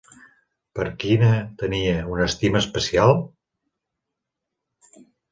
Per 0.77 0.85
quina 1.01 1.27
tenia 1.63 1.97
una 2.13 2.25
estima 2.31 2.61
especial? 2.65 3.13